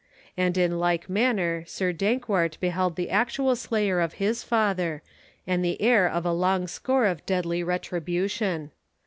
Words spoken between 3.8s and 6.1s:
of his father, and the heir